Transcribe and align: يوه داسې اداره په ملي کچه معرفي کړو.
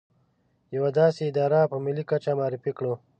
يوه 0.75 0.89
داسې 0.99 1.21
اداره 1.29 1.61
په 1.71 1.77
ملي 1.85 2.03
کچه 2.09 2.31
معرفي 2.39 2.71
کړو. 2.77 2.93